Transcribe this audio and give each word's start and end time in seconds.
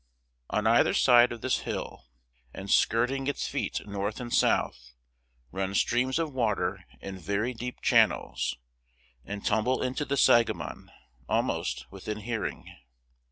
On 0.49 0.65
either 0.65 0.95
side 0.95 1.31
of 1.31 1.41
this 1.41 1.59
hill, 1.59 2.05
and 2.55 2.71
skirting 2.71 3.27
its 3.27 3.47
feet 3.47 3.85
north 3.87 4.19
and 4.19 4.33
south, 4.33 4.93
run 5.51 5.75
streams 5.75 6.17
of 6.17 6.33
water 6.33 6.85
in 7.01 7.19
very 7.19 7.53
deep 7.53 7.81
channels, 7.81 8.57
and 9.23 9.45
tumble 9.45 9.83
into 9.83 10.03
the 10.03 10.17
Sangamon 10.17 10.89
almost 11.29 11.85
within 11.91 12.21
hearing. 12.21 12.65